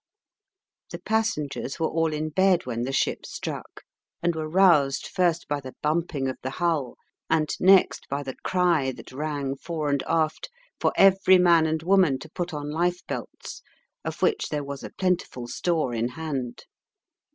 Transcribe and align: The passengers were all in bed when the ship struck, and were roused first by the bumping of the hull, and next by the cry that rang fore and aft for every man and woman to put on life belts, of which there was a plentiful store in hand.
The 0.89 0.97
passengers 0.97 1.79
were 1.79 1.85
all 1.87 2.11
in 2.11 2.29
bed 2.29 2.65
when 2.65 2.85
the 2.85 2.91
ship 2.91 3.23
struck, 3.23 3.83
and 4.23 4.33
were 4.35 4.49
roused 4.49 5.05
first 5.05 5.47
by 5.47 5.59
the 5.59 5.75
bumping 5.83 6.27
of 6.27 6.39
the 6.41 6.49
hull, 6.49 6.95
and 7.29 7.47
next 7.59 8.09
by 8.09 8.23
the 8.23 8.33
cry 8.43 8.91
that 8.93 9.11
rang 9.11 9.55
fore 9.57 9.91
and 9.91 10.01
aft 10.07 10.49
for 10.79 10.91
every 10.97 11.37
man 11.37 11.67
and 11.67 11.83
woman 11.83 12.17
to 12.17 12.29
put 12.31 12.51
on 12.51 12.71
life 12.71 13.05
belts, 13.05 13.61
of 14.03 14.23
which 14.23 14.49
there 14.49 14.63
was 14.63 14.83
a 14.83 14.89
plentiful 14.89 15.47
store 15.47 15.93
in 15.93 16.07
hand. 16.07 16.65